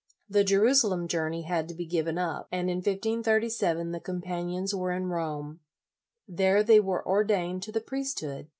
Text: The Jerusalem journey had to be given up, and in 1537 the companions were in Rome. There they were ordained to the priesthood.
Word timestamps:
The 0.27 0.43
Jerusalem 0.43 1.07
journey 1.07 1.43
had 1.43 1.67
to 1.67 1.75
be 1.75 1.85
given 1.85 2.17
up, 2.17 2.47
and 2.51 2.71
in 2.71 2.77
1537 2.77 3.91
the 3.91 3.99
companions 3.99 4.73
were 4.73 4.93
in 4.93 5.05
Rome. 5.09 5.59
There 6.27 6.63
they 6.63 6.79
were 6.79 7.07
ordained 7.07 7.61
to 7.61 7.71
the 7.71 7.81
priesthood. 7.81 8.49